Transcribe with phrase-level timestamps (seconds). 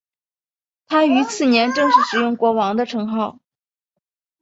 [0.87, 3.37] 他于次年正式使用国王的称号。